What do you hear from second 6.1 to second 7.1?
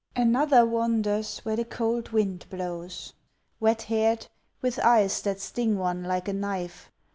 a knife.